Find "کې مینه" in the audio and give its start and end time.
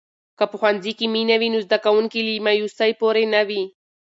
0.97-1.35